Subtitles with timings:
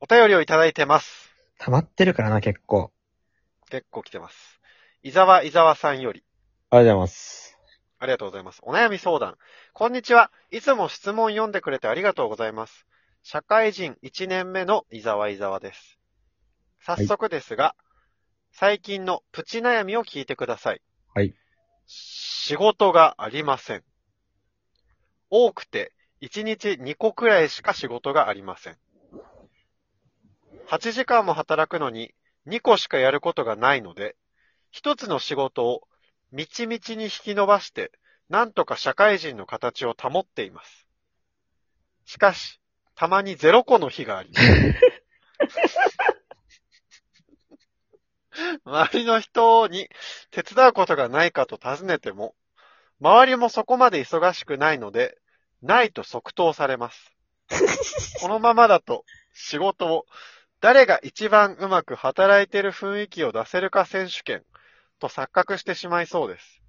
[0.00, 1.32] お便りをいただいてます。
[1.58, 2.92] 溜まってるからな、結構。
[3.68, 4.60] 結構来てます。
[5.02, 6.22] 伊沢伊沢さんより。
[6.70, 7.58] ありがとうございます。
[7.98, 8.60] ありがとうございます。
[8.62, 9.36] お悩み相談。
[9.72, 10.30] こんにちは。
[10.52, 12.86] いつも質問読んでくれてありがとうございます。
[13.24, 15.98] 社会人1年目の伊沢伊沢です。
[16.80, 17.74] 早速ですが、
[18.52, 20.82] 最近のプチ悩みを聞いてください。
[21.12, 21.34] はい。
[21.86, 23.82] 仕事がありません。
[25.28, 25.92] 多くて
[26.22, 28.76] 1日2個くらいしか仕事がありません。
[30.70, 32.14] 8時間も働くのに
[32.46, 34.16] 2個しかやることがないので、
[34.70, 35.88] 一つの仕事を
[36.30, 37.90] みちみちに引き伸ばして、
[38.28, 40.86] なんとか社会人の形を保っています。
[42.04, 42.60] しかし、
[42.94, 44.44] たまにゼロ個の日があります。
[48.64, 49.88] 周りの人に
[50.30, 52.34] 手伝うことがないかと尋ねても、
[53.00, 55.16] 周りもそこまで忙しくないので、
[55.62, 57.14] ないと即答されます。
[58.20, 60.06] このままだと仕事を
[60.60, 64.42] 誰が一番うまく働いている雰囲気を出せるか選手権
[64.98, 66.62] と錯覚してしまいそうです。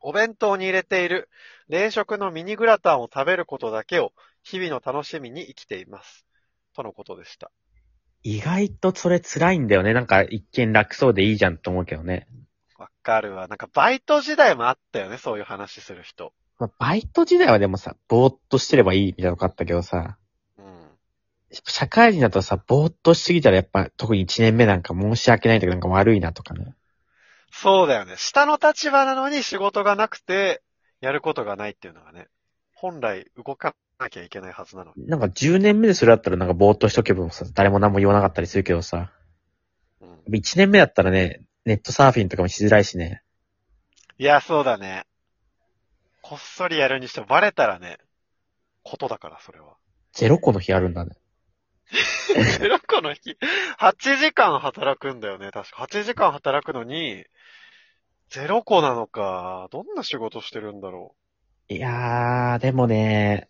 [0.00, 1.28] お弁当に入れている
[1.68, 6.26] 冷食のミニグラタンを食べることだけを日々の楽しみに生きています。
[6.74, 7.50] とのことでした。
[8.24, 9.94] 意外とそれ辛いんだよね。
[9.94, 12.28] なんか一見楽そうでいいじゃんと思うけどね。
[12.78, 13.48] わかるわ。
[13.48, 16.32] なんかバイト時代もあったよね、そういう話する人。
[16.58, 20.21] まあ、バイト時代はでもさ、ぼーっとしてればいいみたいなのがあったけどさ、うん。
[21.52, 26.74] 社会人だとさ、ぼーっとしすぎたらやっぱ特に1年目なんか申し訳ないとかなんか悪いなとかね。
[27.50, 28.14] そうだよね。
[28.16, 30.62] 下の立場なのに仕事がなくて、
[31.00, 32.28] やることがないっていうのがね、
[32.74, 35.06] 本来動かなきゃいけないはずなのに。
[35.06, 39.12] なんか10年目でそれだったらなんかぼーっとしとけばさ、誰も何も言わなかったりするけどさ、
[40.00, 40.32] うん。
[40.32, 43.22] 1年目だったらね、ネットサーフィンとかもしづらいしね。
[44.18, 45.04] いや、そうだね。
[46.22, 47.98] こっそりやるにしてもバレたらね、
[48.82, 49.74] ことだから、それは。
[50.12, 51.16] ゼロ個の日あるんだね。
[52.58, 53.36] ゼロ個の日、
[53.78, 55.50] 8時間働くんだよね。
[55.50, 55.84] 確か。
[55.84, 57.24] 8時間働くのに、
[58.30, 59.68] ゼロ個なのか。
[59.70, 61.14] どんな仕事してるんだろ
[61.68, 63.48] いやー、でもね、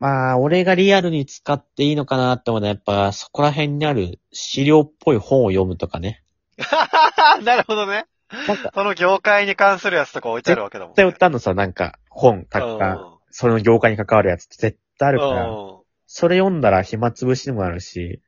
[0.00, 6.22] まあ、俺がリアルに使っていいのかなって思うのは、やっぱそこら辺にある資料っぽい本を読むとかね。
[6.58, 7.42] う。
[7.44, 8.06] なるほどね。
[8.46, 15.77] なんか、その業界に関するやつとか置いてあるわけだもん、絶対売ったのさ、なんか、本、たくさん、その業界に関わるやつって絶対あるから、うん
[16.08, 18.20] それ読んだら暇つぶしにもなるし、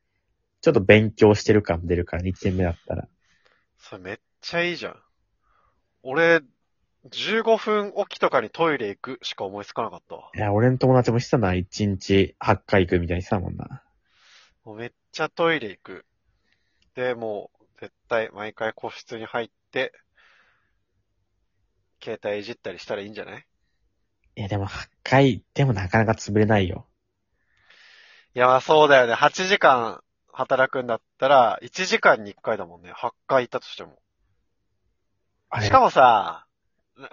[0.60, 3.08] ちょっと勉強してる感出るから、1年目だったら。
[3.78, 4.96] それめっちゃいいじゃん。
[6.02, 6.42] 俺、
[7.08, 10.30] 15分おきとかにトイレ行くしか思いつかなかったわ。
[10.34, 13.82] いや、俺の友達もしてたな、1日8回行くみたいにしてたもんな。
[14.64, 16.06] もうめっちゃトイレ行く。
[16.94, 19.92] で、もう、絶対毎回個室に入って、
[22.02, 23.46] 携帯いじったりしたらいいんじゃない？
[24.36, 26.89] いや、でも8回でもなかなか潰れないよ。
[28.34, 29.14] いや、まあそうだよね。
[29.14, 30.02] 8時間
[30.32, 32.92] 働くんだったら、1時間に1回だもんね。
[32.92, 33.98] 8回行ったとしても。
[35.48, 35.66] あれ？
[35.66, 36.46] しかもさ、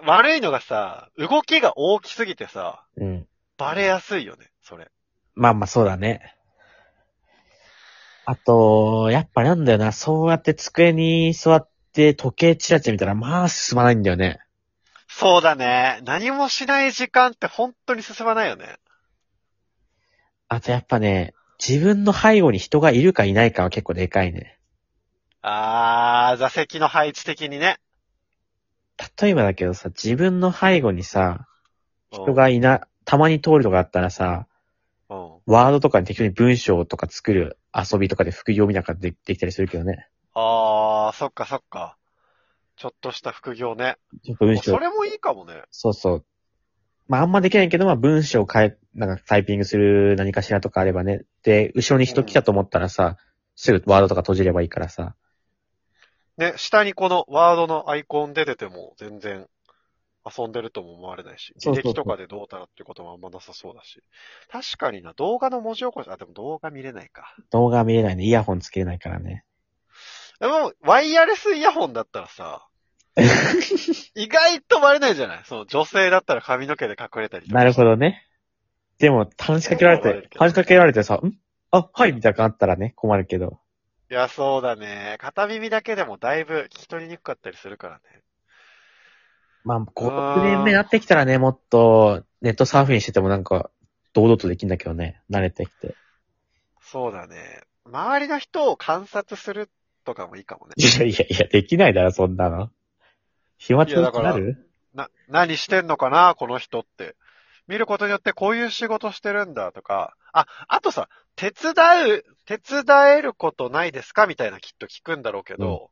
[0.06, 3.26] 悪いのがさ、動きが大きすぎてさ、うん。
[3.56, 4.88] バレやすいよね、それ。
[5.34, 6.36] まあまあそうだね。
[8.24, 14.38] あと、やっぱなんだよな、そうやって机に座って時計チラチラ見たらまあ進まないんだよね。
[15.08, 16.00] そうだね。
[16.04, 18.76] 何もしない時間って本当に進まないよね。
[20.48, 24.58] あとやっぱね、自分の背後に人がいるかいないかは結構でかいね。
[25.42, 27.78] あー、座席の配置的にね。
[29.20, 31.46] 例えばだけどさ、自分の背後にさ、
[32.12, 34.46] うん人がいな、たまに通るとかあったらさ、
[35.10, 35.40] うん。
[35.46, 40.08] ワードとかに適当に文章とか作る遊びとかで副業みたいなのがでできたりするけどね。
[40.34, 41.96] あー、そっかそっか。
[42.76, 43.96] ちょっとした副業ね。
[44.24, 45.62] ちょっと文章、それもいいかもね。
[45.70, 46.24] そうそう。
[47.08, 51.22] まああんまできないけど、まあ文章を変え、なんかタイピングする何かしらとかあればね。
[51.42, 53.16] で、後ろに人来たと思ったらさ、
[53.56, 55.16] すぐワードとか閉じればいいからさ。
[56.36, 59.48] ね、下にこのワードのアイコン出てても全然
[60.24, 64.02] 遊んでるとも思われないし、そうそうそう履歴とかでどうたらってこともあんまなさそうだし。
[64.48, 67.34] 確かにな、動画の文字起こし、あ、でも動画見れないか。
[67.50, 68.24] 動画見れないね。
[68.24, 69.44] イヤホンつけれないからね。
[70.38, 72.67] でも、ワイヤレスイヤホンだったらさ、
[74.14, 75.40] 意外とバレないじゃない？
[75.44, 77.58] その女性だったら髪の毛で隠れたりとか。
[77.58, 78.24] なるほどね。
[78.98, 81.32] でも、話しかけられて、話しかけられてさ、ん？
[81.70, 83.60] あ、はいみたいなのあったらね、困るけど。
[84.10, 85.16] いや、そうだね。
[85.18, 88.02] 片耳だけでもだいぶ聞き取りにくかったりするからね。
[89.64, 93.70] まあ、5、6年目になってきたらね、もっと、ネットサーフィンしててもなんか、
[94.14, 95.94] 堂々とできんだけどね、慣れてきて。
[96.80, 97.60] そうだね。
[97.84, 99.68] 周りの人を観察する
[100.04, 100.72] とかもいいかもね。
[100.76, 102.70] いやいやいや、できないだろ、そんなの。
[103.58, 107.16] 暇つぶしいやだからになるな、何してんのかな、この人って。
[107.66, 111.72] 見ることによってこういう仕事してるんだとか、あ、あとさ、手伝
[112.16, 114.26] う手伝えることないですか？
[114.26, 115.90] みたいなきっと聞くんだろうけど、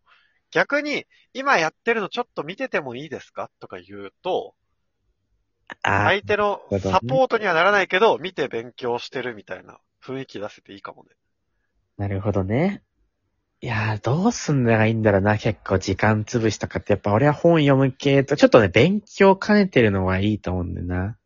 [0.51, 1.05] 逆に、
[1.35, 3.51] 今やってるのちょっと見ててもいいですか？
[3.61, 4.55] とか言うと、
[5.83, 11.11] あ相手のサポートにはならないけど、見て勉強してるみたいな雰囲気出せていいかもね。
[11.99, 12.83] なるほどね。
[13.63, 21.17] いやー、どうすんのがいいんだろうな、結構時間潰しとかって、やっぱ俺は本読む系と、ちょっとね、勉強兼ねてるのはいいと思うんだよな。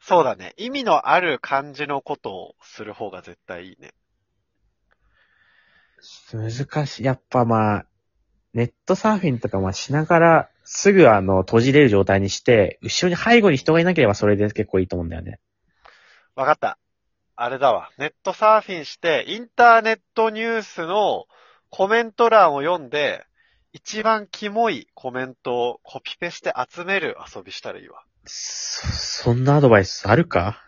[0.00, 0.54] そうだね。
[0.56, 3.92] 意味のある感じのことをする方が絶対いいね。
[6.32, 7.04] 難しい。
[7.04, 7.86] やっぱまあ、
[8.54, 15.40] ネットサーフィンとかまあしながら、すぐあの、閉じれる状態にして、後ろに背後に人がいなければそれで結構いいと思うんだよね。
[16.36, 16.78] わかった。
[17.34, 17.90] あれだわ。
[17.98, 21.26] ネットサーフィンして、インターネットニュースの
[21.76, 23.26] コメント欄を読んで、
[23.74, 28.02] 一番キモいコメントをコピペして集める遊びしたらいいわ。
[28.24, 28.86] そ、
[29.24, 30.65] そんなアドバイスあるか？